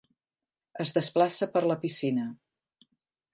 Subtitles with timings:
[0.85, 2.27] Es desplaça per la piscina.